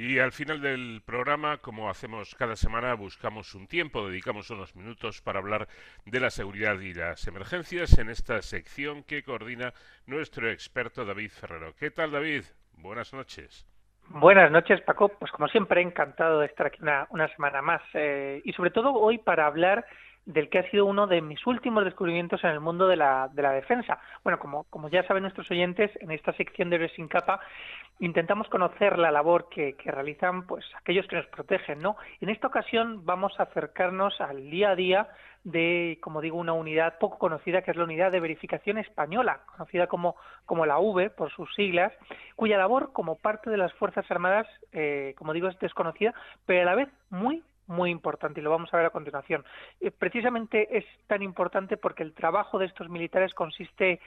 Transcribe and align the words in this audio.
Y 0.00 0.20
al 0.20 0.30
final 0.30 0.60
del 0.60 1.02
programa, 1.04 1.56
como 1.56 1.90
hacemos 1.90 2.36
cada 2.36 2.54
semana, 2.54 2.94
buscamos 2.94 3.56
un 3.56 3.66
tiempo, 3.66 4.08
dedicamos 4.08 4.48
unos 4.48 4.76
minutos 4.76 5.20
para 5.20 5.40
hablar 5.40 5.66
de 6.06 6.20
la 6.20 6.30
seguridad 6.30 6.78
y 6.78 6.94
las 6.94 7.26
emergencias 7.26 7.98
en 7.98 8.08
esta 8.08 8.40
sección 8.42 9.02
que 9.02 9.24
coordina 9.24 9.72
nuestro 10.06 10.52
experto 10.52 11.04
David 11.04 11.32
Ferrero. 11.32 11.74
¿Qué 11.74 11.90
tal, 11.90 12.12
David? 12.12 12.44
Buenas 12.74 13.12
noches. 13.12 13.66
Buenas 14.10 14.52
noches, 14.52 14.80
Paco. 14.82 15.08
Pues 15.08 15.32
como 15.32 15.48
siempre, 15.48 15.82
encantado 15.82 16.38
de 16.38 16.46
estar 16.46 16.68
aquí 16.68 16.78
una, 16.80 17.28
semana 17.34 17.60
más. 17.60 17.82
Eh, 17.94 18.40
y 18.44 18.52
sobre 18.52 18.70
todo 18.70 18.92
hoy 18.92 19.18
para 19.18 19.46
hablar 19.46 19.84
del 20.28 20.50
que 20.50 20.58
ha 20.58 20.70
sido 20.70 20.84
uno 20.84 21.06
de 21.06 21.22
mis 21.22 21.44
últimos 21.46 21.84
descubrimientos 21.84 22.44
en 22.44 22.50
el 22.50 22.60
mundo 22.60 22.86
de 22.86 22.96
la, 22.96 23.30
de 23.32 23.40
la 23.40 23.52
defensa. 23.52 23.98
Bueno, 24.22 24.38
como, 24.38 24.64
como 24.64 24.90
ya 24.90 25.02
saben 25.04 25.22
nuestros 25.22 25.50
oyentes, 25.50 25.90
en 26.02 26.10
esta 26.10 26.34
sección 26.34 26.68
de 26.68 26.76
Héroes 26.76 26.92
sin 26.92 27.08
capa 27.08 27.40
intentamos 28.00 28.46
conocer 28.48 28.98
la 28.98 29.10
labor 29.10 29.48
que, 29.48 29.72
que, 29.72 29.90
realizan 29.90 30.46
pues 30.46 30.64
aquellos 30.76 31.06
que 31.08 31.16
nos 31.16 31.26
protegen, 31.26 31.80
¿no? 31.80 31.96
En 32.20 32.28
esta 32.28 32.46
ocasión 32.46 33.04
vamos 33.04 33.32
a 33.40 33.44
acercarnos 33.44 34.20
al 34.20 34.50
día 34.50 34.70
a 34.70 34.76
día 34.76 35.08
de, 35.44 35.98
como 36.02 36.20
digo, 36.20 36.36
una 36.36 36.52
unidad 36.52 36.98
poco 36.98 37.18
conocida, 37.18 37.62
que 37.62 37.70
es 37.70 37.76
la 37.76 37.84
Unidad 37.84 38.12
de 38.12 38.20
Verificación 38.20 38.78
Española, 38.78 39.40
conocida 39.46 39.86
como, 39.86 40.16
como 40.44 40.66
la 40.66 40.78
V 40.78 41.10
por 41.10 41.32
sus 41.32 41.52
siglas, 41.54 41.92
cuya 42.36 42.58
labor 42.58 42.92
como 42.92 43.16
parte 43.16 43.50
de 43.50 43.56
las 43.56 43.72
Fuerzas 43.74 44.08
Armadas, 44.10 44.46
eh, 44.72 45.14
como 45.16 45.32
digo, 45.32 45.48
es 45.48 45.58
desconocida, 45.58 46.14
pero 46.44 46.62
a 46.62 46.64
la 46.66 46.74
vez 46.74 46.88
muy, 47.10 47.42
muy 47.68 47.90
importante 47.90 48.40
y 48.40 48.42
lo 48.42 48.50
vamos 48.50 48.72
a 48.72 48.76
ver 48.78 48.86
a 48.86 48.90
continuación. 48.90 49.44
Eh, 49.80 49.90
precisamente 49.90 50.76
es 50.76 50.84
tan 51.06 51.22
importante 51.22 51.76
porque 51.76 52.02
el 52.02 52.14
trabajo 52.14 52.58
de 52.58 52.66
estos 52.66 52.88
militares 52.88 53.34
consiste, 53.34 54.00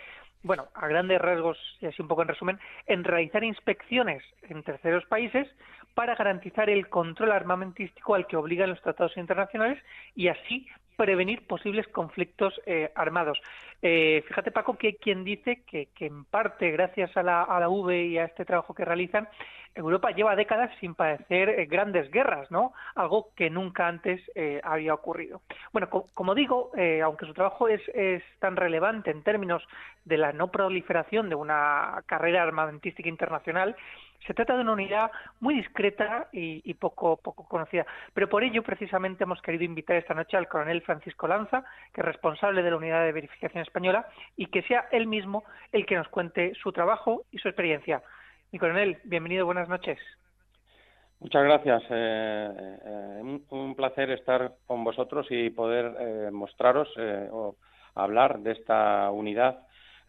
bueno, 0.43 0.67
a 0.73 0.87
grandes 0.87 1.21
rasgos 1.21 1.57
y 1.79 1.85
así 1.85 2.01
un 2.01 2.07
poco 2.07 2.23
en 2.23 2.27
resumen, 2.27 2.59
en 2.87 3.03
realizar 3.03 3.43
inspecciones 3.43 4.23
en 4.49 4.63
terceros 4.63 5.05
países 5.05 5.47
para 5.93 6.15
garantizar 6.15 6.69
el 6.69 6.89
control 6.89 7.31
armamentístico 7.31 8.15
al 8.15 8.27
que 8.27 8.37
obligan 8.37 8.69
los 8.69 8.81
tratados 8.81 9.15
internacionales 9.17 9.81
y 10.15 10.27
así 10.27 10.67
prevenir 10.97 11.45
posibles 11.47 11.87
conflictos 11.87 12.59
eh, 12.65 12.91
armados. 12.95 13.41
Eh, 13.81 14.23
fíjate, 14.27 14.51
Paco, 14.51 14.77
que 14.77 14.95
quien 14.95 15.23
dice 15.23 15.63
que, 15.65 15.87
que 15.95 16.05
en 16.05 16.25
parte, 16.25 16.71
gracias 16.71 17.15
a 17.17 17.23
la, 17.23 17.43
a 17.43 17.59
la 17.59 17.69
V 17.69 18.05
y 18.05 18.17
a 18.17 18.25
este 18.25 18.45
trabajo 18.45 18.73
que 18.73 18.85
realizan, 18.85 19.27
Europa 19.73 20.11
lleva 20.11 20.35
décadas 20.35 20.71
sin 20.79 20.95
padecer 20.95 21.49
eh, 21.49 21.65
grandes 21.65 22.11
guerras, 22.11 22.51
¿no? 22.51 22.73
Algo 22.95 23.29
que 23.35 23.49
nunca 23.49 23.87
antes 23.87 24.21
eh, 24.35 24.59
había 24.63 24.93
ocurrido. 24.93 25.41
Bueno, 25.71 25.89
como 25.89 26.35
digo, 26.35 26.71
eh, 26.75 27.01
aunque 27.01 27.25
su 27.25 27.33
trabajo 27.33 27.67
es, 27.67 27.81
es, 27.93 28.21
tan 28.39 28.55
relevante 28.55 29.11
en 29.11 29.23
términos 29.23 29.63
de 30.03 30.17
la 30.17 30.33
no 30.33 30.49
proliferación 30.49 31.29
de 31.29 31.35
una 31.35 32.03
carrera 32.05 32.43
armamentística 32.43 33.07
internacional, 33.07 33.75
se 34.25 34.33
trata 34.33 34.55
de 34.55 34.61
una 34.61 34.73
unidad 34.73 35.11
muy 35.39 35.55
discreta 35.55 36.27
y, 36.31 36.73
poco, 36.75 37.17
conocida. 37.17 37.85
Pero 38.13 38.29
por 38.29 38.43
ello, 38.43 38.63
precisamente, 38.63 39.23
hemos 39.23 39.41
querido 39.41 39.63
invitar 39.63 39.95
esta 39.95 40.13
noche 40.13 40.37
al 40.37 40.47
coronel 40.47 40.81
Francisco 40.81 41.27
Lanza, 41.27 41.63
que 41.93 42.01
es 42.01 42.05
responsable 42.05 42.61
de 42.61 42.71
la 42.71 42.77
unidad 42.77 43.03
de 43.03 43.11
verificación 43.11 43.63
española, 43.63 44.07
y 44.37 44.47
que 44.47 44.61
sea 44.63 44.87
él 44.91 45.07
mismo 45.07 45.43
el 45.71 45.85
que 45.85 45.95
nos 45.95 46.07
cuente 46.09 46.53
su 46.61 46.71
trabajo 46.71 47.23
y 47.31 47.39
su 47.39 47.47
experiencia. 47.47 48.01
Mi 48.51 48.59
coronel, 48.59 48.97
bienvenido, 49.03 49.45
buenas 49.45 49.69
noches. 49.69 49.97
Muchas 51.21 51.43
gracias. 51.43 51.83
Eh, 51.89 52.49
eh, 52.85 53.39
un 53.51 53.75
placer 53.75 54.09
estar 54.09 54.53
con 54.65 54.83
vosotros 54.83 55.27
y 55.29 55.51
poder 55.51 55.95
eh, 55.99 56.31
mostraros 56.31 56.89
o 57.31 57.55
hablar 57.93 58.39
de 58.39 58.53
esta 58.53 59.09
unidad 59.11 59.59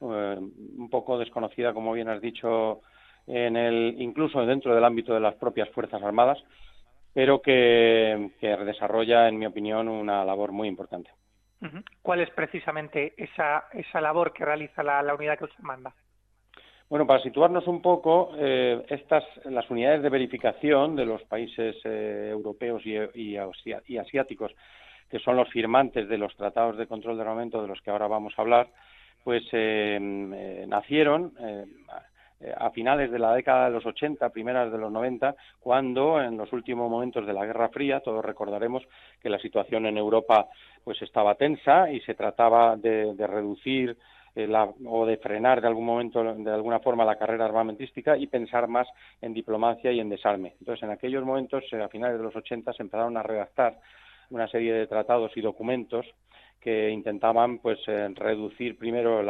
un 0.01 0.89
poco 0.91 1.17
desconocida, 1.17 1.73
como 1.73 1.93
bien 1.93 2.09
has 2.09 2.21
dicho, 2.21 2.81
en 3.27 3.57
el, 3.57 3.97
incluso 3.99 4.45
dentro 4.45 4.75
del 4.75 4.85
ámbito 4.85 5.15
de 5.15 5.21
las 5.21 5.35
propias 5.35 5.69
Fuerzas 5.71 6.03
Armadas, 6.03 6.39
pero 7.15 7.43
que, 7.43 8.31
desarrolla, 8.41 9.29
en 9.29 9.39
mi 9.39 9.47
opinión, 9.47 9.89
una 9.89 10.25
labor 10.25 10.53
muy 10.53 10.69
importante. 10.69 11.11
¿Cuál 12.03 12.21
es 12.21 12.31
precisamente 12.31 13.15
esa, 13.17 13.65
esa 13.73 14.01
labor 14.01 14.33
que 14.33 14.45
realiza 14.45 14.83
la, 14.83 15.03
la 15.03 15.15
unidad 15.15 15.39
que 15.39 15.45
usted 15.45 15.63
manda? 15.63 15.95
Bueno, 16.93 17.07
para 17.07 17.23
situarnos 17.23 17.67
un 17.69 17.81
poco, 17.81 18.33
eh, 18.37 18.85
estas, 18.91 19.25
las 19.47 19.71
unidades 19.71 20.03
de 20.03 20.11
verificación 20.11 20.95
de 20.95 21.07
los 21.07 21.23
países 21.23 21.75
eh, 21.85 22.29
europeos 22.31 22.83
y, 22.85 23.37
asiáticos, 23.97 24.53
que 25.09 25.19
son 25.19 25.37
los 25.37 25.49
firmantes 25.49 26.07
de 26.07 26.19
los 26.19 26.37
tratados 26.37 26.77
de 26.77 26.87
control 26.87 27.17
de 27.17 27.23
armamento 27.23 27.63
de 27.63 27.69
los 27.69 27.81
que 27.81 27.91
ahora 27.91 28.09
vamos 28.09 28.35
a 28.37 28.43
hablar, 28.43 28.69
pues 29.25 29.43
eh, 29.53 29.99
nacieron 30.69 31.33
a 32.57 32.71
finales 32.71 33.11
de 33.11 33.19
la 33.19 33.35
década 33.35 33.67
de 33.67 33.73
los 33.73 33.87
80, 33.87 34.29
primeras 34.31 34.73
de 34.73 34.79
los 34.79 34.91
90, 34.91 35.35
cuando 35.61 36.21
en 36.21 36.37
los 36.37 36.53
últimos 36.53 36.91
momentos 36.91 37.27
de 37.27 37.33
la 37.33 37.45
Guerra 37.45 37.69
Fría, 37.69 38.01
todos 38.01 38.25
recordaremos 38.25 38.83
que 39.21 39.31
la 39.31 39.39
situación 39.39 39.87
en 39.87 39.99
Europa 39.99 40.49
pues 40.85 41.01
estaba 41.03 41.35
tensa 41.35 41.91
y 41.91 42.01
se 42.01 42.15
trataba 42.15 42.77
de 42.77 43.27
reducir 43.27 43.97
eh, 44.35 44.49
o 44.87 45.05
de 45.05 45.19
frenar 45.19 45.61
de 45.61 45.69
algún 45.69 45.85
momento, 45.85 46.23
de 46.23 46.51
alguna 46.51 46.81
forma, 46.81 47.05
la 47.05 47.19
carrera 47.19 47.45
armamentística 47.45 48.17
y 48.17 48.27
pensar 48.27 48.67
más 48.67 48.89
en 49.21 49.35
diplomacia 49.35 49.93
y 49.93 50.01
en 50.01 50.09
desarme. 50.09 50.55
Entonces, 50.59 50.83
en 50.85 50.91
aquellos 50.91 51.23
momentos, 51.23 51.65
eh, 51.71 51.83
a 51.83 51.89
finales 51.89 52.17
de 52.17 52.25
los 52.25 52.35
80, 52.35 52.73
se 52.73 52.83
empezaron 52.83 53.17
a 53.19 53.23
redactar 53.23 53.79
una 54.31 54.49
serie 54.49 54.73
de 54.73 54.87
tratados 54.87 55.37
y 55.37 55.43
documentos 55.43 56.07
que 56.63 56.89
intentaban 56.89 57.59
pues 57.59 57.79
eh, 57.89 58.09
reducir 58.15 58.79
primero 58.79 59.21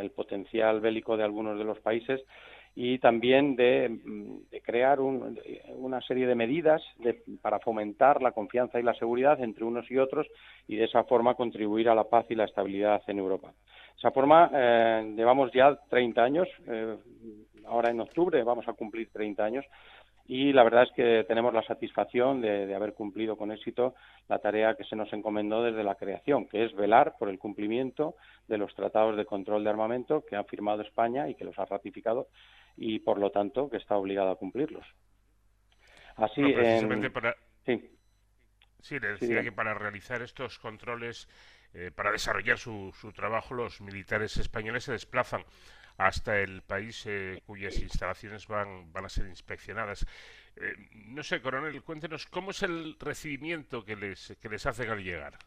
el 0.00 0.10
potencial 0.12 0.80
bélico 0.80 1.16
de 1.16 1.24
algunos 1.24 1.58
de 1.58 1.64
los 1.64 1.80
países 1.80 2.22
y 2.74 2.98
también 2.98 3.54
de, 3.54 3.98
crear 4.64 5.00
una 5.00 6.00
serie 6.02 6.26
de 6.26 6.34
medidas 6.34 6.82
para 7.42 7.58
fomentar 7.58 8.22
la 8.22 8.32
confianza 8.32 8.80
y 8.80 8.82
la 8.82 8.94
seguridad 8.94 9.40
entre 9.42 9.64
unos 9.64 9.90
y 9.90 9.98
otros 9.98 10.26
y 10.66 10.76
de 10.76 10.84
esa 10.84 11.04
forma 11.04 11.34
contribuir 11.34 11.88
a 11.88 11.94
la 11.94 12.04
paz 12.04 12.26
y 12.30 12.34
la 12.34 12.44
estabilidad 12.44 13.02
en 13.08 13.18
Europa. 13.18 13.48
De 13.48 13.98
esa 13.98 14.10
forma, 14.10 14.50
eh, 14.54 15.12
llevamos 15.16 15.52
ya 15.52 15.78
30 15.90 16.22
años, 16.22 16.48
eh, 16.66 16.96
ahora 17.66 17.90
en 17.90 18.00
octubre 18.00 18.42
vamos 18.42 18.66
a 18.66 18.72
cumplir 18.72 19.10
30 19.12 19.44
años 19.44 19.64
y 20.26 20.52
la 20.52 20.62
verdad 20.62 20.84
es 20.84 20.92
que 20.92 21.24
tenemos 21.26 21.52
la 21.52 21.62
satisfacción 21.62 22.40
de, 22.40 22.74
haber 22.74 22.94
cumplido 22.94 23.36
con 23.36 23.52
éxito 23.52 23.94
la 24.28 24.38
tarea 24.38 24.76
que 24.76 24.84
se 24.84 24.96
nos 24.96 25.12
encomendó 25.12 25.62
desde 25.62 25.84
la 25.84 25.96
creación, 25.96 26.46
que 26.46 26.64
es 26.64 26.74
velar 26.74 27.16
por 27.18 27.28
el 27.28 27.38
cumplimiento 27.38 28.14
de 28.48 28.56
los 28.56 28.74
tratados 28.74 29.16
de 29.16 29.26
control 29.26 29.64
de 29.64 29.70
armamento 29.70 30.24
que 30.24 30.36
ha 30.36 30.44
firmado 30.44 30.82
España 30.82 31.28
y 31.28 31.34
que 31.34 31.44
los 31.44 31.58
ha 31.58 31.64
ratificado 31.64 32.28
y, 32.76 33.00
por 33.00 33.18
lo 33.18 33.30
tanto, 33.30 33.68
que 33.70 33.76
está 33.76 33.96
obligado 33.96 34.30
a 34.30 34.36
cumplirlos. 34.36 34.86
Así, 36.16 36.42
precisamente 36.52 37.10
para... 37.10 37.36
Sí. 37.64 37.90
Sí, 38.80 38.98
le 38.98 39.12
decía 39.12 39.42
que 39.42 39.52
para 39.52 39.74
realizar 39.74 40.22
estos 40.22 40.58
controles, 40.58 41.28
eh, 41.72 41.92
para 41.94 42.10
desarrollar 42.10 42.58
su, 42.58 42.92
su 43.00 43.12
trabajo, 43.12 43.54
los 43.54 43.80
militares 43.80 44.36
españoles 44.38 44.84
se 44.84 44.92
desplazan 44.92 45.44
hasta 45.98 46.40
el 46.40 46.62
país 46.62 47.04
eh, 47.06 47.42
cuyas 47.46 47.78
instalaciones 47.78 48.48
van, 48.48 48.92
van 48.92 49.04
a 49.04 49.08
ser 49.08 49.26
inspeccionadas. 49.26 50.04
Eh, 50.56 50.74
no 50.92 51.22
sé, 51.22 51.40
coronel, 51.40 51.82
cuéntenos 51.82 52.26
cómo 52.26 52.50
es 52.50 52.62
el 52.62 52.96
recibimiento 52.98 53.84
que 53.84 53.94
les, 53.94 54.36
que 54.40 54.48
les 54.48 54.66
hacen 54.66 54.90
al 54.90 55.02
llegar. 55.02 55.38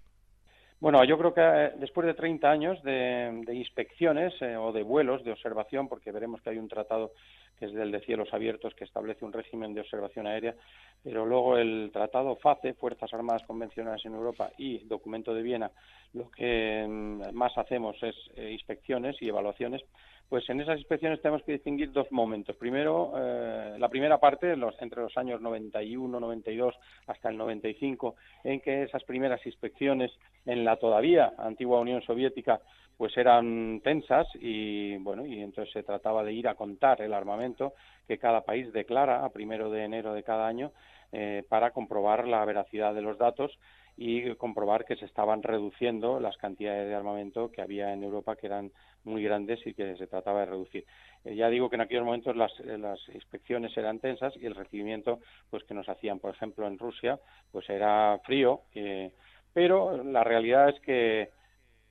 Bueno, 0.80 1.04
yo 1.04 1.18
creo 1.18 1.34
que 1.34 1.42
eh, 1.42 1.72
después 1.78 2.06
de 2.06 2.14
30 2.14 2.50
años 2.50 2.84
de, 2.84 3.44
inspecciones 3.54 4.34
o 4.42 4.72
de 4.72 4.84
vuelos 4.84 5.24
de 5.24 5.32
observación, 5.32 5.88
porque 5.88 6.12
veremos 6.12 6.42
que 6.42 6.50
hay 6.50 6.58
un 6.58 6.68
tratado 6.68 7.12
que 7.58 7.66
es 7.66 7.74
del 7.74 7.92
de 7.92 8.02
cielos 8.02 8.34
abiertos, 8.34 8.74
que 8.76 8.84
establece 8.84 9.26
un 9.26 9.34
régimen 9.34 9.74
de 9.74 9.82
observación 9.82 10.28
aérea, 10.28 10.56
pero 11.04 11.26
luego 11.26 11.58
el 11.58 11.90
tratado 11.94 12.36
FACE, 12.36 12.74
Fuerzas 12.74 13.14
Armadas 13.14 13.44
Convencionales 13.48 14.06
en 14.06 14.14
Europa, 14.14 14.52
y 14.58 14.80
documento 14.86 15.34
de 15.34 15.44
Viena, 15.44 15.72
lo 16.14 16.30
que 16.32 16.86
mm, 16.88 17.34
más 17.34 17.58
hacemos 17.58 17.96
es 18.04 18.16
inspecciones 18.38 19.22
y 19.22 19.30
evaluaciones 19.30 19.84
pues 20.30 20.50
en 20.50 20.60
esas 20.60 20.80
inspecciones 20.80 21.22
tenemos 21.22 21.44
que 21.44 21.54
distinguir 21.54 21.92
dos 21.92 22.12
momentos. 22.12 22.56
Primero, 22.56 23.14
eh, 23.16 23.76
la 23.78 23.90
primera 23.90 24.18
parte, 24.18 24.56
entre 24.80 25.02
los 25.02 25.16
años 25.18 25.40
91, 25.40 26.20
92 26.20 26.76
hasta 27.08 27.30
el 27.30 27.38
95, 27.38 28.16
en 28.44 28.60
que 28.60 28.84
esas 28.84 29.04
primeras 29.04 29.46
inspecciones 29.46 30.12
en 30.46 30.66
la 30.66 30.78
todavía 30.78 31.34
antigua 31.38 31.80
Unión 31.80 32.02
Soviética 32.02 32.60
pues 32.98 33.16
eran 33.18 33.82
tensas 33.84 34.28
y 34.36 34.98
bueno 34.98 35.26
y 35.26 35.42
entonces 35.42 35.74
se 35.74 35.84
trataba 35.84 36.24
de 36.24 36.34
ir 36.34 36.48
a 36.48 36.56
contar 36.56 37.02
el 37.02 37.14
armamento 37.14 37.74
que 38.08 38.18
cada 38.18 38.42
país 38.42 38.72
declara 38.72 39.26
a 39.26 39.30
primero 39.30 39.70
de 39.70 39.84
enero 39.84 40.14
de 40.14 40.24
cada 40.24 40.48
año 40.48 40.72
eh, 41.12 41.44
para 41.48 41.72
comprobar 41.72 42.28
la 42.28 42.44
veracidad 42.46 42.94
de 42.94 43.02
los 43.02 43.18
datos 43.18 43.58
y 43.98 44.36
comprobar 44.36 44.84
que 44.84 44.98
se 44.98 45.06
estaban 45.06 45.42
reduciendo 45.42 46.20
las 46.20 46.36
cantidades 46.38 46.90
de 46.90 46.96
armamento 46.96 47.50
que 47.50 47.62
había 47.62 47.94
en 47.94 48.04
Europa, 48.04 48.36
que 48.36 48.48
eran 48.48 48.72
muy 49.06 49.24
grandes 49.24 49.66
y 49.66 49.74
que 49.74 49.96
se 49.96 50.08
trataba 50.08 50.42
de 50.42 50.48
reducir. 50.48 50.86
Eh, 51.24 51.36
ya 51.36 51.48
digo 51.48 51.70
que 51.70 51.76
en 51.76 51.82
aquellos 51.82 52.04
momentos 52.04 52.36
las, 52.36 52.52
eh, 52.60 52.78
las, 52.78 53.00
inspecciones 53.14 53.76
eran 53.78 54.00
tensas 54.00 54.36
y 54.36 54.46
el 54.46 54.56
recibimiento 54.56 55.20
pues 55.50 55.64
que 55.64 55.74
nos 55.74 55.88
hacían, 55.88 56.20
por 56.20 56.32
ejemplo, 56.32 56.68
en 56.68 56.78
Rusia, 56.78 57.18
pues 57.52 57.70
era 57.70 58.20
frío, 58.26 58.62
pero 59.54 60.04
la 60.04 60.24
realidad 60.26 60.68
es 60.70 60.80
que 60.82 61.30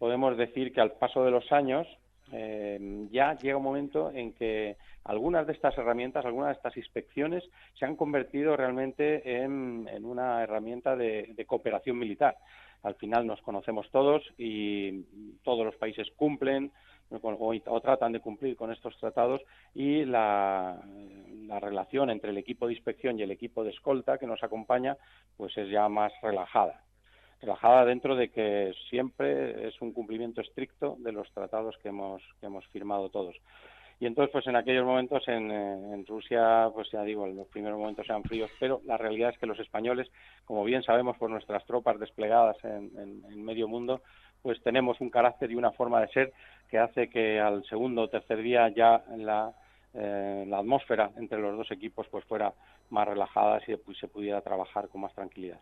podemos 0.05 0.37
decir 0.37 0.71
que 0.75 0.83
al 0.83 0.93
paso 0.93 1.25
de 1.25 1.31
los 1.31 1.51
años 1.51 1.87
eh, 2.31 3.06
ya 3.11 3.39
llega 3.39 3.56
un 3.56 3.62
momento 3.62 4.11
en 4.11 4.35
que 4.35 4.77
algunas 5.03 5.47
de 5.47 5.55
estas 5.55 5.79
herramientas, 5.79 6.27
algunas 6.27 6.49
de 6.49 6.56
estas 6.56 6.77
inspecciones 6.77 7.43
se 7.79 7.87
han 7.87 7.97
convertido 7.97 8.55
realmente 8.55 9.23
en, 9.43 9.89
una 10.05 10.43
herramienta 10.43 10.95
de, 10.95 11.43
cooperación 11.47 11.99
militar. 11.99 12.37
Al 12.83 12.97
final 12.97 13.27
nos 13.27 13.41
conocemos 13.41 13.91
todos 13.91 14.23
y 14.37 15.05
todos 15.43 15.65
los 15.65 15.77
países 15.77 16.06
cumplen 16.17 16.71
o, 17.09 17.81
tratan 17.81 18.12
de 18.12 18.21
cumplir 18.21 18.56
con 18.56 18.73
estos 18.73 18.95
tratados 18.99 19.41
y 19.75 20.05
la, 20.05 20.83
la, 21.47 21.61
relación 21.61 22.11
entre 22.11 22.29
el 22.29 22.37
equipo 22.37 22.67
de 22.67 22.75
inspección 22.75 23.19
y 23.19 23.23
el 23.23 23.31
equipo 23.31 23.65
de 23.65 23.71
escolta 23.71 24.19
que 24.19 24.27
nos 24.27 24.43
acompaña 24.43 24.99
pues 25.39 25.56
es 25.56 25.71
ya 25.71 25.89
más 25.89 26.12
relajada 26.21 26.84
relajada 27.44 27.85
dentro 27.85 28.17
de 28.17 28.31
que 28.31 28.73
siempre 28.88 29.69
es 29.69 29.81
un 29.81 29.93
cumplimiento 29.93 30.41
estricto 30.41 30.96
de 30.99 31.12
los 31.12 31.31
tratados 31.32 31.76
que 31.82 31.88
hemos, 31.88 32.23
que 32.41 32.46
hemos 32.46 32.67
firmado 32.69 33.11
todos. 33.11 33.37
Y 34.00 34.06
entonces, 34.06 34.32
pues 34.32 34.46
en 34.46 34.56
aquellos 34.56 34.85
momentos 34.85 35.26
en, 35.29 35.50
eh, 35.50 35.94
en, 35.94 36.05
Rusia, 36.06 36.69
pues 36.75 36.91
ya 36.91 37.02
digo, 37.02 37.26
los 37.26 37.46
primeros 37.49 37.79
momentos 37.79 38.05
eran 38.06 38.25
fríos, 38.25 38.50
pero 38.58 38.81
la 38.85 38.96
realidad 38.96 39.31
es 39.31 39.38
que 39.38 39.46
los 39.46 39.58
españoles, 39.61 40.11
como 40.44 40.64
bien 40.64 40.82
sabemos 40.82 41.17
por 41.17 41.31
nuestras 41.31 41.64
tropas 41.64 41.99
desplegadas 42.00 42.56
en, 42.64 42.91
en, 42.99 43.44
medio 43.44 43.69
mundo, 43.69 44.02
pues 44.43 44.61
tenemos 44.62 45.00
un 45.00 45.11
carácter 45.11 45.50
y 45.50 45.55
una 45.55 45.70
forma 45.70 46.00
de 46.00 46.08
ser 46.08 46.32
que 46.69 46.79
hace 46.79 47.08
que 47.08 47.41
al 47.41 47.64
segundo 47.67 48.02
o 48.02 48.08
tercer 48.08 48.43
día 48.43 48.69
ya 48.69 49.05
la, 49.17 49.55
eh, 49.94 50.44
la 50.49 50.58
atmósfera 50.58 51.11
entre 51.17 51.38
los 51.41 51.56
dos 51.56 51.70
equipos 51.70 52.06
pues 52.11 52.25
fuera 52.25 52.52
más 52.91 53.06
relajada 53.06 53.61
y 53.67 53.94
se 53.94 54.08
pudiera 54.08 54.41
trabajar 54.41 54.88
con 54.88 55.02
más 55.02 55.14
tranquilidad. 55.14 55.61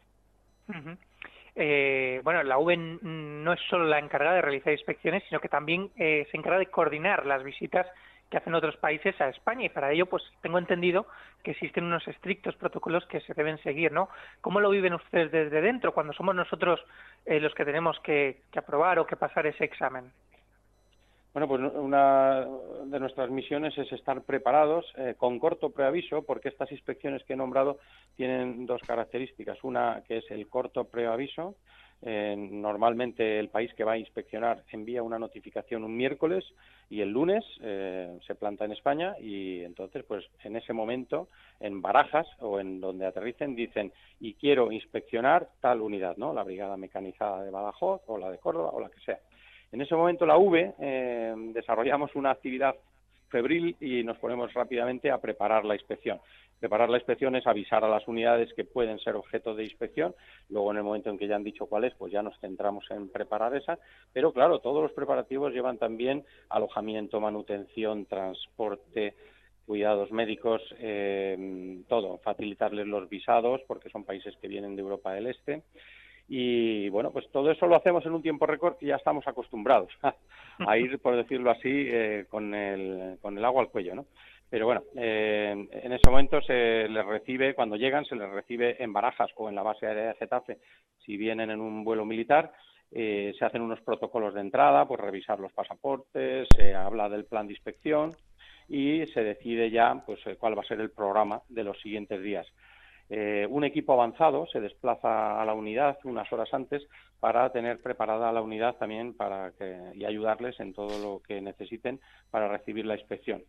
Eh, 1.54 2.20
bueno, 2.24 2.42
la 2.42 2.58
UV 2.58 2.76
no 3.02 3.52
es 3.52 3.60
solo 3.68 3.84
la 3.84 3.98
encargada 3.98 4.36
de 4.36 4.42
realizar 4.42 4.72
inspecciones, 4.72 5.22
sino 5.28 5.40
que 5.40 5.48
también 5.48 5.90
eh, 5.96 6.26
se 6.30 6.36
encarga 6.36 6.58
de 6.58 6.66
coordinar 6.66 7.26
las 7.26 7.42
visitas 7.44 7.86
que 8.32 8.38
hacen 8.38 8.54
otros 8.54 8.78
países 8.78 9.20
a 9.20 9.28
España 9.28 9.66
y 9.66 9.68
para 9.68 9.92
ello, 9.92 10.06
pues 10.06 10.22
tengo 10.40 10.56
entendido 10.56 11.06
que 11.44 11.50
existen 11.50 11.84
unos 11.84 12.08
estrictos 12.08 12.56
protocolos 12.56 13.04
que 13.04 13.20
se 13.20 13.34
deben 13.34 13.58
seguir, 13.58 13.92
¿no? 13.92 14.08
¿Cómo 14.40 14.58
lo 14.58 14.70
viven 14.70 14.94
ustedes 14.94 15.30
desde 15.30 15.60
dentro 15.60 15.92
cuando 15.92 16.14
somos 16.14 16.34
nosotros 16.34 16.82
eh, 17.26 17.40
los 17.40 17.54
que 17.54 17.66
tenemos 17.66 18.00
que, 18.00 18.40
aprobar 18.56 18.98
o 18.98 19.06
que 19.06 19.16
pasar 19.16 19.46
ese 19.46 19.64
examen? 19.64 20.10
Bueno, 21.32 21.48
pues 21.48 21.62
una 21.74 22.46
de 22.84 23.00
nuestras 23.00 23.30
misiones 23.30 23.76
es 23.78 23.90
estar 23.90 24.20
preparados 24.22 24.84
eh, 24.98 25.14
con 25.16 25.38
corto 25.38 25.70
preaviso, 25.70 26.22
porque 26.24 26.50
estas 26.50 26.70
inspecciones 26.70 27.24
que 27.24 27.32
he 27.32 27.36
nombrado 27.36 27.78
tienen 28.16 28.66
dos 28.66 28.82
características. 28.82 29.64
Una 29.64 30.02
que 30.06 30.18
es 30.18 30.30
el 30.30 30.46
corto 30.48 30.84
preaviso. 30.84 31.56
Eh, 32.04 32.34
normalmente 32.36 33.38
el 33.38 33.48
país 33.48 33.72
que 33.74 33.84
va 33.84 33.92
a 33.92 33.98
inspeccionar 33.98 34.64
envía 34.72 35.04
una 35.04 35.20
notificación 35.20 35.84
un 35.84 35.96
miércoles 35.96 36.44
y 36.90 37.00
el 37.00 37.10
lunes 37.10 37.44
eh, 37.60 38.18
se 38.26 38.34
planta 38.34 38.64
en 38.64 38.72
España 38.72 39.14
y 39.20 39.60
entonces 39.60 40.02
pues 40.02 40.24
en 40.42 40.56
ese 40.56 40.72
momento 40.72 41.28
en 41.60 41.80
Barajas 41.80 42.26
o 42.40 42.58
en 42.58 42.80
donde 42.80 43.06
aterricen 43.06 43.54
dicen 43.54 43.92
y 44.18 44.34
quiero 44.34 44.72
inspeccionar 44.72 45.48
tal 45.60 45.80
unidad, 45.80 46.16
¿no? 46.16 46.34
La 46.34 46.42
brigada 46.42 46.76
mecanizada 46.76 47.44
de 47.44 47.52
Badajoz 47.52 48.02
o 48.08 48.18
la 48.18 48.32
de 48.32 48.38
Córdoba 48.38 48.70
o 48.72 48.80
la 48.80 48.90
que 48.90 49.00
sea. 49.00 49.20
En 49.72 49.80
ese 49.80 49.94
momento 49.94 50.26
la 50.26 50.36
V 50.36 50.74
eh, 50.78 51.34
desarrollamos 51.54 52.14
una 52.14 52.30
actividad 52.30 52.76
febril 53.30 53.74
y 53.80 54.04
nos 54.04 54.18
ponemos 54.18 54.52
rápidamente 54.52 55.10
a 55.10 55.18
preparar 55.18 55.64
la 55.64 55.74
inspección. 55.74 56.20
Preparar 56.60 56.90
la 56.90 56.98
inspección 56.98 57.34
es 57.34 57.46
avisar 57.46 57.82
a 57.82 57.88
las 57.88 58.06
unidades 58.06 58.52
que 58.54 58.64
pueden 58.64 58.98
ser 59.00 59.16
objeto 59.16 59.54
de 59.54 59.64
inspección. 59.64 60.14
Luego, 60.50 60.70
en 60.70 60.76
el 60.76 60.82
momento 60.84 61.10
en 61.10 61.18
que 61.18 61.26
ya 61.26 61.34
han 61.36 61.42
dicho 61.42 61.66
cuál 61.66 61.84
es, 61.84 61.94
pues 61.94 62.12
ya 62.12 62.22
nos 62.22 62.38
centramos 62.38 62.88
en 62.90 63.08
preparar 63.08 63.56
esa. 63.56 63.78
Pero 64.12 64.32
claro, 64.32 64.60
todos 64.60 64.82
los 64.82 64.92
preparativos 64.92 65.52
llevan 65.52 65.78
también 65.78 66.24
alojamiento, 66.50 67.18
manutención, 67.18 68.04
transporte, 68.04 69.14
cuidados 69.66 70.12
médicos, 70.12 70.62
eh, 70.78 71.82
todo, 71.88 72.18
facilitarles 72.18 72.86
los 72.86 73.08
visados, 73.08 73.62
porque 73.66 73.88
son 73.88 74.04
países 74.04 74.36
que 74.36 74.48
vienen 74.48 74.76
de 74.76 74.82
Europa 74.82 75.14
del 75.14 75.28
Este. 75.28 75.62
Y 76.34 76.88
bueno, 76.88 77.10
pues 77.10 77.30
todo 77.30 77.50
eso 77.50 77.66
lo 77.66 77.76
hacemos 77.76 78.06
en 78.06 78.12
un 78.12 78.22
tiempo 78.22 78.46
récord 78.46 78.76
y 78.80 78.86
ya 78.86 78.96
estamos 78.96 79.28
acostumbrados 79.28 79.92
a, 80.66 80.78
ir, 80.78 80.98
por 80.98 81.14
decirlo 81.14 81.50
así, 81.50 81.68
eh, 81.68 82.24
con, 82.30 82.54
el, 82.54 83.18
con 83.20 83.36
el 83.36 83.44
agua 83.44 83.60
al 83.60 83.68
cuello, 83.68 83.94
¿no? 83.94 84.06
Pero 84.48 84.64
bueno, 84.64 84.82
eh, 84.96 85.50
en 85.70 85.92
ese 85.92 86.08
momento 86.08 86.40
se 86.40 86.88
les 86.88 87.04
recibe, 87.04 87.54
cuando 87.54 87.76
llegan, 87.76 88.06
se 88.06 88.16
les 88.16 88.30
recibe 88.30 88.82
en 88.82 88.94
Barajas 88.94 89.30
o 89.36 89.50
en 89.50 89.54
la 89.54 89.62
base 89.62 89.86
aérea 89.86 90.08
de 90.08 90.14
Getafe, 90.14 90.56
si 91.04 91.18
vienen 91.18 91.50
en 91.50 91.60
un 91.60 91.84
vuelo 91.84 92.06
militar, 92.06 92.50
eh, 92.90 93.34
se 93.38 93.44
hacen 93.44 93.60
unos 93.60 93.82
protocolos 93.82 94.32
de 94.32 94.40
entrada, 94.40 94.88
pues 94.88 95.02
revisar 95.02 95.38
los 95.38 95.52
pasaportes, 95.52 96.48
se 96.56 96.74
habla 96.74 97.10
del 97.10 97.26
plan 97.26 97.46
de 97.46 97.52
inspección 97.52 98.12
y 98.70 99.04
se 99.08 99.22
decide 99.22 99.70
ya 99.70 100.02
pues 100.06 100.20
cuál 100.38 100.56
va 100.56 100.62
a 100.62 100.66
ser 100.66 100.80
el 100.80 100.92
programa 100.92 101.42
de 101.50 101.64
los 101.64 101.78
siguientes 101.82 102.22
días. 102.22 102.46
Eh, 103.10 103.46
un 103.50 103.64
equipo 103.64 103.92
avanzado 103.92 104.46
se 104.46 104.60
desplaza 104.60 105.40
a 105.40 105.44
la 105.44 105.54
unidad 105.54 105.98
unas 106.04 106.32
horas 106.32 106.52
antes 106.54 106.82
para 107.20 107.50
tener 107.50 107.80
preparada 107.80 108.32
la 108.32 108.42
unidad 108.42 108.76
también 108.76 109.14
para 109.14 109.52
que, 109.52 109.78
y 109.94 110.04
ayudarles 110.04 110.58
en 110.60 110.72
todo 110.72 110.98
lo 110.98 111.20
que 111.20 111.40
necesiten 111.40 112.00
para 112.30 112.48
recibir 112.48 112.86
la 112.86 112.94
inspección. 112.94 113.42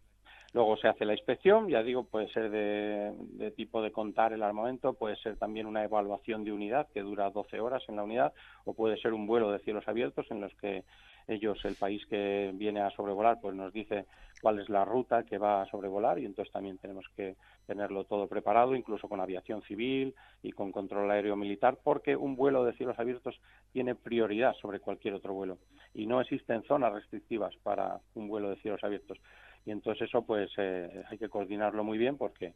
Luego 0.53 0.77
se 0.77 0.87
hace 0.87 1.03
la 1.03 1.13
inspección, 1.13 1.67
ya 1.67 1.81
digo, 1.81 2.03
puede 2.03 2.27
ser 2.27 2.51
de, 2.51 3.51
tipo 3.55 3.81
de 3.81 3.91
contar 3.91 4.33
el 4.33 4.43
armamento, 4.43 4.93
puede 4.93 5.15
ser 5.15 5.35
también 5.37 5.65
una 5.65 5.83
evaluación 5.83 6.43
de 6.43 6.51
unidad 6.51 6.87
que 6.93 7.01
dura 7.01 7.31
12 7.31 7.59
horas 7.59 7.81
en 7.87 7.95
la 7.95 8.03
unidad, 8.03 8.33
o 8.63 8.75
puede 8.75 8.97
ser 8.97 9.13
un 9.13 9.25
vuelo 9.25 9.51
de 9.51 9.57
cielos 9.59 9.87
abiertos 9.87 10.27
en 10.29 10.41
los 10.41 10.53
que 10.55 10.83
ellos, 11.27 11.57
el 11.65 11.75
país 11.75 12.05
que 12.05 12.51
viene 12.53 12.81
a 12.81 12.91
sobrevolar, 12.91 13.39
pues 13.41 13.55
nos 13.55 13.73
dice 13.73 14.05
cuál 14.43 14.59
es 14.59 14.67
la 14.67 14.83
ruta 14.83 15.23
que 15.23 15.37
va 15.37 15.61
a 15.61 15.65
sobrevolar 15.67 16.19
y 16.19 16.25
entonces 16.25 16.51
también 16.51 16.77
tenemos 16.77 17.05
que 17.15 17.37
tenerlo 17.65 18.03
todo 18.03 18.27
preparado, 18.27 18.75
incluso 18.75 19.07
con 19.07 19.21
aviación 19.21 19.61
civil 19.61 20.13
y 20.41 20.51
con 20.51 20.73
control 20.73 21.09
aéreo 21.09 21.37
militar, 21.37 21.77
porque 21.81 22.17
un 22.17 22.35
vuelo 22.35 22.65
de 22.65 22.73
cielos 22.73 22.99
abiertos 22.99 23.39
tiene 23.71 23.95
prioridad 23.95 24.53
sobre 24.55 24.81
cualquier 24.81 25.13
otro 25.13 25.33
vuelo 25.33 25.59
y 25.93 26.07
no 26.07 26.19
existen 26.19 26.61
zonas 26.63 26.91
restrictivas 26.91 27.55
para 27.63 28.01
un 28.15 28.27
vuelo 28.27 28.49
de 28.49 28.57
cielos 28.57 28.83
abiertos. 28.83 29.17
Y 29.65 29.71
entonces 29.71 30.09
eso 30.09 30.23
pues 30.23 30.51
eh, 30.57 31.03
hay 31.09 31.17
que 31.17 31.29
coordinarlo 31.29 31.85
muy 31.85 31.97
bien 31.97 32.17
porque 32.17 32.53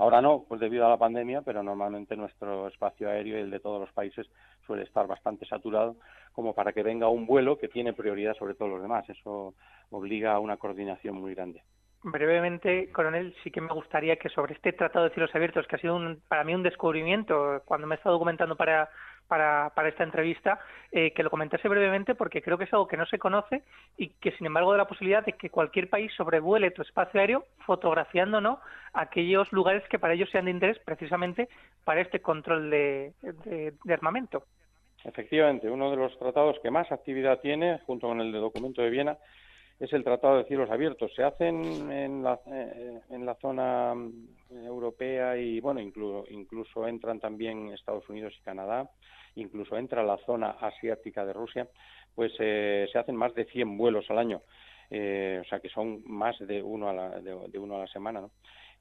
Ahora 0.00 0.22
no, 0.22 0.46
pues 0.48 0.62
debido 0.62 0.86
a 0.86 0.88
la 0.88 0.96
pandemia, 0.96 1.42
pero 1.42 1.62
normalmente 1.62 2.16
nuestro 2.16 2.68
espacio 2.68 3.10
aéreo 3.10 3.36
y 3.36 3.42
el 3.42 3.50
de 3.50 3.60
todos 3.60 3.78
los 3.78 3.92
países 3.92 4.26
suele 4.66 4.84
estar 4.84 5.06
bastante 5.06 5.44
saturado 5.44 5.96
como 6.32 6.54
para 6.54 6.72
que 6.72 6.82
venga 6.82 7.10
un 7.10 7.26
vuelo 7.26 7.58
que 7.58 7.68
tiene 7.68 7.92
prioridad 7.92 8.32
sobre 8.32 8.54
todos 8.54 8.70
los 8.70 8.80
demás. 8.80 9.06
Eso 9.10 9.52
obliga 9.90 10.32
a 10.32 10.40
una 10.40 10.56
coordinación 10.56 11.16
muy 11.16 11.34
grande. 11.34 11.62
Brevemente, 12.02 12.90
coronel, 12.92 13.34
sí 13.44 13.50
que 13.50 13.60
me 13.60 13.74
gustaría 13.74 14.16
que 14.16 14.30
sobre 14.30 14.54
este 14.54 14.72
Tratado 14.72 15.04
de 15.06 15.14
Cielos 15.14 15.34
Abiertos, 15.34 15.66
que 15.66 15.76
ha 15.76 15.80
sido 15.80 16.00
para 16.28 16.44
mí 16.44 16.54
un 16.54 16.62
descubrimiento 16.62 17.62
cuando 17.66 17.86
me 17.86 17.94
he 17.94 17.98
estado 17.98 18.14
documentando 18.14 18.56
para 18.56 18.88
para, 19.30 19.70
para 19.76 19.88
esta 19.88 20.02
entrevista, 20.02 20.58
eh, 20.90 21.12
que 21.12 21.22
lo 21.22 21.30
comentase 21.30 21.68
brevemente 21.68 22.16
porque 22.16 22.42
creo 22.42 22.58
que 22.58 22.64
es 22.64 22.72
algo 22.72 22.88
que 22.88 22.96
no 22.96 23.06
se 23.06 23.20
conoce 23.20 23.62
y 23.96 24.08
que, 24.20 24.32
sin 24.32 24.46
embargo, 24.48 24.72
da 24.72 24.78
la 24.78 24.88
posibilidad 24.88 25.24
de 25.24 25.34
que 25.34 25.50
cualquier 25.50 25.88
país 25.88 26.12
sobrevuele 26.16 26.72
tu 26.72 26.82
espacio 26.82 27.20
aéreo 27.20 27.44
fotografiando 27.64 28.40
¿no? 28.40 28.58
aquellos 28.92 29.50
lugares 29.52 29.84
que 29.88 30.00
para 30.00 30.14
ellos 30.14 30.28
sean 30.30 30.46
de 30.46 30.50
interés 30.50 30.80
precisamente 30.80 31.48
para 31.84 32.00
este 32.00 32.20
control 32.20 32.70
de, 32.70 33.12
de, 33.22 33.94
armamento. 33.94 34.42
Efectivamente, 35.04 35.70
uno 35.70 35.92
de 35.92 35.96
los 35.96 36.18
tratados 36.18 36.58
que 36.60 36.72
más 36.72 36.90
actividad 36.90 37.38
tiene, 37.38 37.78
junto 37.86 38.08
con 38.08 38.20
el 38.20 38.32
de 38.32 38.38
documento 38.38 38.82
de 38.82 38.90
Viena, 38.90 39.16
es 39.80 39.92
el 39.92 40.04
Tratado 40.04 40.38
de 40.38 40.44
Cielos 40.44 40.70
Abiertos. 40.70 41.12
Se 41.16 41.24
hacen 41.24 41.90
en 41.90 42.22
la, 42.22 42.38
eh, 42.46 43.00
en 43.10 43.26
la 43.26 43.34
zona 43.36 43.94
mm, 43.94 44.66
europea 44.66 45.36
y, 45.36 45.58
bueno, 45.60 45.80
incluso, 45.80 46.24
incluso 46.30 46.86
entran 46.86 47.18
también 47.18 47.72
Estados 47.72 48.08
Unidos 48.08 48.34
y 48.38 48.42
Canadá 48.42 48.88
incluso 49.36 49.76
entra 49.76 50.02
la 50.02 50.18
zona 50.18 50.50
asiática 50.60 51.24
de 51.24 51.32
Rusia, 51.32 51.68
pues 52.14 52.32
eh, 52.38 52.88
se 52.92 52.98
hacen 52.98 53.16
más 53.16 53.34
de 53.34 53.44
100 53.46 53.76
vuelos 53.76 54.06
al 54.10 54.18
año. 54.18 54.42
Eh, 54.90 55.40
o 55.40 55.48
sea 55.48 55.60
que 55.60 55.68
son 55.68 56.02
más 56.04 56.36
de 56.40 56.60
uno 56.62 56.88
a 56.88 56.92
la, 56.92 57.20
de, 57.20 57.58
uno 57.58 57.76
a 57.76 57.80
la 57.80 57.86
semana. 57.86 58.20
¿no? 58.20 58.30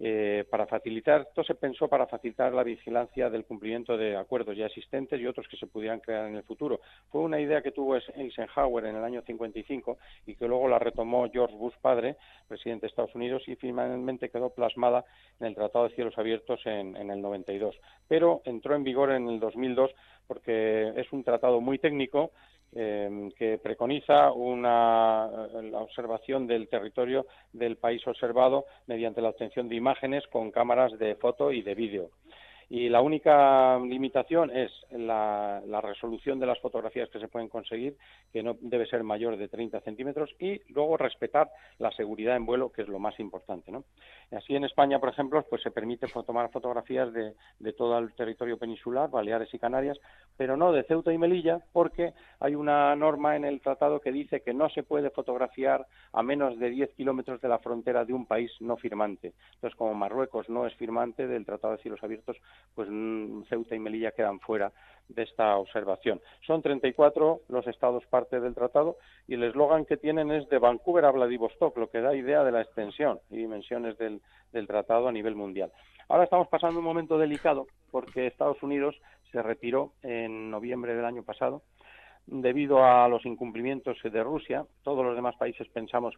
Eh, 0.02 0.46
para 0.50 0.66
facilitar, 0.66 1.22
esto 1.28 1.44
se 1.44 1.56
pensó 1.56 1.90
para 1.90 2.08
facilitar 2.08 2.54
la 2.54 2.64
vigilancia 2.64 3.30
del 3.30 3.44
cumplimiento 3.44 3.98
de 3.98 4.16
acuerdos 4.16 4.56
ya 4.56 4.68
existentes 4.68 5.20
y 5.20 5.28
otros 5.28 5.48
que 5.50 5.58
se 5.58 5.68
pudieran 5.68 6.00
crear 6.00 6.28
en 6.30 6.38
el 6.38 6.44
futuro. 6.44 6.80
Fue 7.12 7.22
una 7.22 7.40
idea 7.40 7.62
que 7.62 7.72
tuvo 7.72 7.98
Eisenhower 7.98 8.86
en 8.86 8.96
el 8.96 9.04
año 9.04 9.22
55 9.22 9.98
y 10.26 10.36
que 10.36 10.48
luego 10.48 10.70
la 10.70 10.80
retomó 10.80 11.30
George 11.30 11.56
Bush 11.56 11.76
padre, 11.82 12.16
presidente 12.48 12.84
de 12.84 12.88
Estados 12.88 13.14
Unidos, 13.14 13.44
y 13.48 13.56
finalmente 13.56 14.30
quedó 14.30 14.52
plasmada 14.52 15.04
en 15.42 15.48
el 15.48 15.56
Tratado 15.56 15.90
de 15.90 15.96
Cielos 15.96 16.18
Abiertos 16.18 16.62
en, 16.66 16.96
en 16.96 17.12
el 17.12 17.22
92. 17.22 17.76
Pero 18.08 18.42
entró 18.46 18.76
en 18.76 18.86
vigor 18.86 19.12
en 19.12 19.28
el 19.28 19.40
2002 19.42 19.92
porque 20.28 20.94
es 20.96 21.12
un 21.12 21.24
tratado 21.24 21.60
muy 21.60 21.80
técnico 21.80 22.32
eh, 22.74 23.30
que 23.38 23.58
preconiza 23.58 24.32
una, 24.32 25.28
la 25.62 25.80
observación 25.80 26.48
del 26.48 26.68
territorio 26.68 27.26
del 27.54 27.78
país 27.78 28.06
observado 28.08 28.66
mediante 28.88 29.22
la 29.22 29.30
obtención 29.30 29.68
de 29.70 29.76
imágenes 29.76 30.26
con 30.28 30.52
cámaras 30.52 30.98
de 31.00 31.16
foto 31.16 31.52
y 31.52 31.62
de 31.62 31.76
vídeo. 31.76 32.10
Y 32.70 32.88
la 32.88 33.02
única 33.02 33.80
limitación 33.80 34.52
es 34.56 34.72
la, 34.92 35.62
resolución 35.82 36.40
de 36.40 36.46
las 36.46 36.60
fotografías 36.60 37.10
que 37.10 37.20
se 37.20 37.28
pueden 37.28 37.50
conseguir, 37.50 37.98
que 38.32 38.44
no 38.44 38.58
debe 38.62 38.86
ser 38.86 39.04
mayor 39.04 39.38
de 39.38 39.48
30 39.48 39.82
centímetros, 39.82 40.30
y 40.40 40.62
luego 40.72 40.96
respetar 40.98 41.50
la 41.80 41.92
seguridad 41.92 42.36
en 42.36 42.46
vuelo, 42.46 42.72
que 42.72 42.84
es 42.84 42.88
lo 42.88 43.00
más 43.00 43.20
importante. 43.20 43.72
¿no? 43.72 43.86
Así 44.32 44.56
en 44.56 44.66
España, 44.66 45.00
por 45.00 45.10
ejemplo, 45.10 45.44
pues 45.50 45.64
se 45.64 45.72
permite 45.72 46.08
tomar 46.28 46.52
fotografías 46.52 47.12
de, 47.12 47.34
todo 47.74 47.98
el 47.98 48.14
territorio 48.14 48.58
peninsular, 48.58 49.10
Baleares 49.10 49.52
y 49.54 49.60
Canarias, 49.60 50.00
pero 50.38 50.56
no 50.56 50.72
de 50.72 50.84
Ceuta 50.84 51.12
y 51.12 51.18
Melilla, 51.18 51.60
porque 51.74 52.14
hay 52.40 52.54
una 52.54 52.96
norma 52.96 53.36
en 53.36 53.46
el 53.46 53.62
tratado 53.62 54.00
que 54.00 54.12
dice 54.12 54.42
que 54.42 54.54
no 54.54 54.70
se 54.70 54.84
puede 54.84 55.10
fotografiar 55.10 55.88
a 56.14 56.22
menos 56.22 56.60
de 56.60 56.70
10 56.70 56.94
kilómetros 56.94 57.42
de 57.42 57.48
la 57.48 57.60
frontera 57.60 58.06
de 58.06 58.14
un 58.14 58.28
país 58.28 58.52
no 58.60 58.78
firmante. 58.78 59.34
Entonces, 59.56 59.78
como 59.78 59.96
Marruecos 59.96 60.50
no 60.50 60.68
es 60.68 60.76
firmante 60.76 61.28
del 61.28 61.46
Tratado 61.46 61.76
de 61.76 61.82
Cielos 61.82 62.04
Abiertos, 62.04 62.38
pues 62.76 62.88
mm, 62.90 63.44
Ceuta 63.44 63.76
y 63.76 63.80
Melilla 63.80 64.12
quedan 64.12 64.40
fuera 64.40 64.72
de 65.10 65.24
esta 65.24 65.58
observación. 65.58 66.22
Son 66.46 66.62
34 66.62 67.42
los 67.50 67.68
estados 67.68 68.06
parte 68.08 68.40
del 68.40 68.54
tratado 68.54 68.98
y 69.28 69.34
el 69.34 69.44
eslogan 69.44 69.86
que 69.86 69.98
tienen 69.98 70.32
es 70.32 70.48
de 70.50 70.60
Vancouver 70.60 71.06
a 71.06 71.12
Vladivostok, 71.12 71.78
lo 71.78 71.90
que 71.90 72.02
da 72.02 72.16
idea 72.16 72.44
de 72.44 72.52
la 72.52 72.62
extensión 72.62 73.20
y 73.30 73.38
dimensiones 73.38 73.98
del, 73.98 74.22
del 74.52 74.68
tratado 74.68 75.08
a 75.08 75.12
nivel 75.12 75.36
mundial. 75.36 75.72
Ahora 76.08 76.24
estamos 76.24 76.48
pasando 76.48 76.80
un 76.80 76.86
momento 76.86 77.18
delicado 77.18 77.68
porque 77.92 78.28
Estados 78.28 78.62
Unidos 78.64 79.00
se 79.32 79.42
retiró 79.44 79.94
en 80.02 80.50
noviembre 80.50 80.96
del 80.96 81.06
año 81.06 81.24
pasado 81.24 81.64
debido 82.26 82.84
a 82.84 83.08
los 83.08 83.26
incumplimientos 83.26 83.98
de 84.04 84.24
Rusia. 84.24 84.66
Todos 84.84 85.04
los 85.04 85.16
demás 85.16 85.36
países 85.36 85.68
pensamos 85.70 86.16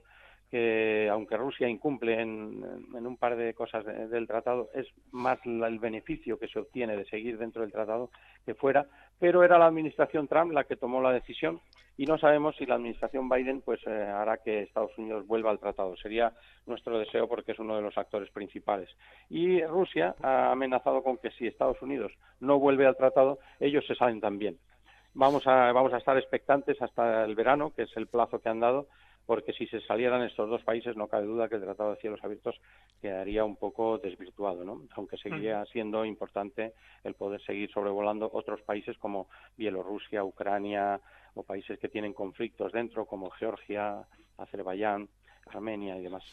que 0.52 1.08
aunque 1.10 1.38
Rusia 1.38 1.70
incumple 1.70 2.20
en, 2.20 2.62
un 2.94 3.18
par 3.18 3.38
de 3.38 3.54
cosas 3.54 3.86
del 3.86 4.28
tratado, 4.28 4.70
es 4.76 4.86
más 5.12 5.40
el 5.46 5.80
beneficio 5.80 6.38
que 6.38 6.50
se 6.50 6.60
obtiene 6.60 6.98
de 6.98 7.06
seguir 7.06 7.38
dentro 7.38 7.62
del 7.62 7.72
tratado 7.72 8.12
que 8.46 8.54
fuera, 8.54 8.86
pero 9.18 9.46
era 9.46 9.58
la 9.58 9.68
administración 9.68 10.28
Trump 10.28 10.52
la 10.52 10.66
que 10.66 10.76
tomó 10.76 11.02
la 11.02 11.14
decisión 11.14 11.62
y 11.96 12.06
no 12.06 12.18
sabemos 12.18 12.56
si 12.58 12.66
la 12.66 12.76
administración 12.76 13.30
Biden 13.30 13.62
pues 13.62 13.80
eh, 13.88 13.92
hará 13.92 14.38
que 14.38 14.64
Estados 14.64 14.98
Unidos 14.98 15.26
vuelva 15.26 15.52
al 15.52 15.60
tratado. 15.60 15.96
Sería 15.96 16.34
nuestro 16.66 17.00
deseo 17.00 17.30
porque 17.30 17.54
es 17.54 17.60
uno 17.60 17.76
de 17.76 17.82
los 17.82 17.98
actores 17.98 18.30
principales. 18.32 18.90
Y 19.30 19.64
Rusia 19.64 20.16
ha 20.22 20.52
amenazado 20.52 21.02
con 21.02 21.18
que 21.18 21.32
si 21.32 21.48
Estados 21.48 21.82
Unidos 21.82 22.12
no 22.42 22.60
vuelve 22.60 22.86
al 22.86 22.98
tratado, 22.98 23.40
ellos 23.60 23.86
se 23.88 23.96
salen 23.96 24.20
también. 24.20 24.58
Vamos 25.14 25.46
a, 25.46 25.72
vamos 25.74 25.94
a 25.94 25.98
estar 25.98 26.18
expectantes 26.18 26.82
hasta 26.82 27.24
el 27.26 27.36
verano, 27.36 27.72
que 27.76 27.84
es 27.84 27.98
el 27.98 28.08
plazo 28.08 28.40
que 28.40 28.50
han 28.50 28.62
dado, 28.62 28.88
porque 29.26 29.54
si 29.54 29.68
se 29.68 29.82
salieran 29.82 30.24
estos 30.24 30.50
dos 30.50 30.64
países 30.64 30.96
no 30.96 31.08
cabe 31.08 31.26
duda 31.26 31.48
que 31.48 31.56
el 31.56 31.62
Tratado 31.62 31.92
de 31.92 32.02
Cielos 32.02 32.24
Abiertos 32.24 32.60
quedaría 33.02 33.44
un 33.44 33.56
poco 33.56 33.98
desvirtuado, 33.98 34.64
¿no? 34.64 34.84
aunque 34.96 35.18
seguiría 35.18 35.64
siendo 35.66 36.06
importante 36.06 36.74
el 37.04 37.14
poder 37.14 37.42
seguir 37.44 37.72
sobrevolando 37.72 38.30
otros 38.34 38.62
países 38.62 38.98
como 38.98 39.30
Bielorrusia, 39.58 40.24
Ucrania 40.24 41.00
o 41.36 41.44
países 41.44 41.80
que 41.80 41.90
tienen 41.90 42.14
conflictos 42.14 42.72
dentro 42.72 43.06
como 43.06 43.30
Georgia, 43.32 44.06
Azerbaiyán, 44.38 45.08
Armenia 45.48 45.98
y 45.98 46.04
demás. 46.04 46.24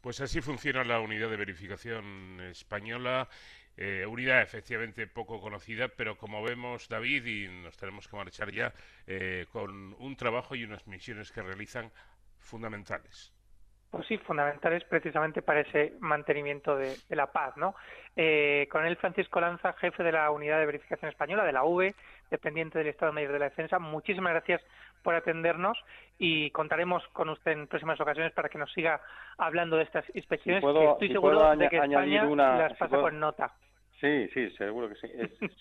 Pues 0.00 0.20
así 0.20 0.40
funciona 0.40 0.82
la 0.82 0.98
unidad 0.98 1.30
de 1.30 1.36
verificación 1.36 2.40
española 2.40 3.28
eh, 3.76 4.04
unidad 4.06 4.42
efectivamente 4.42 5.06
poco 5.06 5.40
conocida, 5.40 5.88
pero 5.88 6.16
como 6.16 6.42
vemos, 6.42 6.88
David, 6.88 7.24
y 7.26 7.48
nos 7.48 7.76
tenemos 7.76 8.08
que 8.08 8.16
marchar 8.16 8.52
ya, 8.52 8.72
eh, 9.06 9.46
con 9.50 9.94
un 9.98 10.16
trabajo 10.16 10.54
y 10.54 10.64
unas 10.64 10.86
misiones 10.86 11.32
que 11.32 11.42
realizan 11.42 11.90
fundamentales. 12.38 13.31
Pues 13.92 14.06
sí, 14.06 14.16
fundamentales 14.16 14.82
precisamente 14.84 15.42
para 15.42 15.60
ese 15.60 15.92
mantenimiento 16.00 16.74
de, 16.76 16.96
la 17.10 17.26
paz, 17.26 17.54
¿no? 17.58 17.74
Eh, 18.16 18.66
con 18.72 18.86
él 18.86 18.96
Francisco 18.96 19.38
Lanza, 19.38 19.74
jefe 19.74 20.02
de 20.02 20.12
la 20.12 20.30
Unidad 20.30 20.60
de 20.60 20.64
Verificación 20.64 21.10
Española, 21.10 21.44
de 21.44 21.52
la 21.52 21.64
V, 21.64 21.94
dependiente 22.30 22.78
del 22.78 22.88
Estado 22.88 23.12
Mayor 23.12 23.32
de 23.32 23.38
la 23.40 23.50
Defensa. 23.50 23.78
Muchísimas 23.78 24.32
gracias 24.32 24.62
por 25.02 25.14
atendernos 25.14 25.76
y 26.18 26.50
contaremos 26.52 27.06
con 27.08 27.28
usted 27.28 27.52
en 27.52 27.66
próximas 27.66 28.00
ocasiones 28.00 28.32
para 28.32 28.48
que 28.48 28.56
nos 28.56 28.72
siga 28.72 28.98
hablando 29.36 29.76
de 29.76 29.82
estas 29.82 30.06
inspecciones. 30.16 30.64
estoy 30.64 31.08
seguro 31.12 31.54
de 31.54 31.68
que 31.68 31.76
España 31.76 32.24
las 32.34 32.78
pasa 32.78 32.96
con 32.96 33.20
nota. 33.20 33.52
Sí, 34.00 34.26
sí, 34.32 34.50
seguro 34.52 34.88
que 34.88 34.94
sí. 34.94 35.08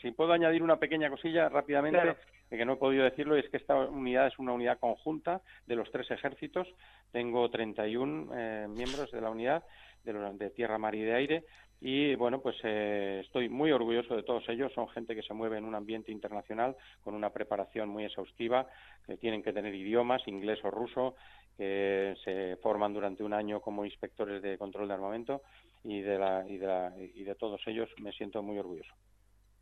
si 0.01 0.11
puedo 0.11 0.31
añadir 0.31 0.63
una 0.63 0.77
pequeña 0.77 1.09
cosilla 1.09 1.49
rápidamente, 1.49 2.15
que 2.57 2.65
no 2.65 2.73
he 2.73 2.77
podido 2.77 3.03
decirlo, 3.03 3.35
es 3.35 3.49
que 3.49 3.57
esta 3.57 3.75
unidad 3.75 4.27
es 4.27 4.37
una 4.39 4.53
unidad 4.53 4.79
conjunta 4.79 5.41
de 5.67 5.75
los 5.75 5.89
tres 5.91 6.09
ejércitos. 6.11 6.67
Tengo 7.11 7.49
31 7.49 8.29
eh, 8.33 8.67
miembros 8.69 9.11
de 9.11 9.21
la 9.21 9.29
unidad 9.29 9.63
de, 10.03 10.13
de, 10.13 10.49
tierra, 10.49 10.77
mar 10.77 10.95
y 10.95 11.01
de 11.01 11.13
aire. 11.13 11.45
Y 11.79 12.13
bueno, 12.15 12.41
pues 12.41 12.55
eh, 12.63 13.21
estoy 13.25 13.49
muy 13.49 13.71
orgulloso 13.71 14.15
de 14.15 14.23
todos 14.23 14.47
ellos. 14.49 14.71
Son 14.73 14.87
gente 14.89 15.15
que 15.15 15.23
se 15.23 15.33
mueve 15.33 15.57
en 15.57 15.65
un 15.65 15.73
ambiente 15.75 16.11
internacional 16.11 16.75
con 17.03 17.15
una 17.15 17.31
preparación 17.31 17.89
muy 17.89 18.05
exhaustiva, 18.05 18.67
que 19.07 19.17
tienen 19.17 19.41
que 19.41 19.51
tener 19.51 19.73
idiomas, 19.73 20.27
inglés 20.27 20.59
o 20.63 20.69
ruso, 20.69 21.15
que 21.57 22.15
se 22.23 22.57
forman 22.57 22.93
durante 22.93 23.23
un 23.23 23.33
año 23.33 23.61
como 23.61 23.83
inspectores 23.83 24.41
de 24.41 24.57
control 24.57 24.87
de 24.87 24.93
armamento 24.93 25.41
y 25.83 26.01
de, 26.01 26.19
la, 26.19 26.45
y 26.47 26.57
de, 26.57 27.11
y 27.15 27.23
de 27.23 27.35
todos 27.35 27.61
ellos 27.65 27.89
me 27.99 28.11
siento 28.11 28.43
muy 28.43 28.59
orgulloso. 28.59 28.93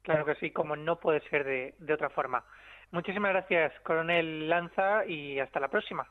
Claro 0.02 0.26
que 0.26 0.36
sí, 0.36 0.52
como 0.52 0.76
no 0.76 1.00
puede 1.00 1.22
ser 1.30 1.44
de, 1.46 1.76
de 1.80 1.94
otra 1.94 2.10
forma. 2.10 2.44
Muchísimas 2.92 3.32
gracias, 3.32 3.74
coronel 3.82 4.50
Lanza, 4.50 5.06
y 5.06 5.40
hasta 5.40 5.60
la 5.60 5.68
próxima. 5.68 6.08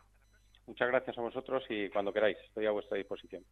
Muchas 0.67 0.89
gracias 0.89 1.17
a 1.19 1.23
vosotros 1.23 1.65
y 1.71 1.89
cuando 1.89 2.13
queráis, 2.13 2.37
estoy 2.47 2.67
a 2.67 2.71
vuestra 2.71 2.97
disposición. 2.97 3.43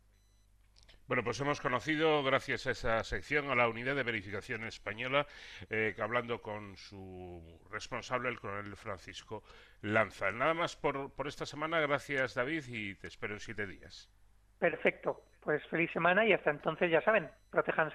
Bueno, 1.09 1.23
pues 1.23 1.40
hemos 1.40 1.61
conocido, 1.61 2.25
gracias 2.25 2.66
a 2.66 2.73
esa 2.73 3.04
sección, 3.04 3.49
a 3.49 3.54
la 3.54 3.68
unidad 3.68 3.95
de 3.95 4.02
verificación 4.02 4.64
española, 4.64 5.26
eh, 5.71 5.95
hablando 6.00 6.42
con 6.42 6.76
su 6.76 7.61
responsable, 7.71 8.28
el 8.28 8.40
coronel 8.40 8.75
Francisco 8.76 9.45
Lanza. 9.83 10.33
Nada 10.33 10.52
más 10.52 10.76
por, 10.76 11.14
por 11.14 11.28
esta 11.28 11.47
semana, 11.47 11.78
gracias 11.80 12.35
David 12.35 12.64
y 12.68 12.97
te 12.97 13.06
espero 13.06 13.35
en 13.35 13.40
siete 13.40 13.68
días. 13.68 14.11
Perfecto, 14.59 15.23
pues 15.42 15.64
feliz 15.68 15.92
semana 15.92 16.26
y 16.26 16.33
hasta 16.33 16.50
entonces 16.50 16.90
ya 16.90 17.00
saben, 17.02 17.30
protéjanse. 17.50 17.85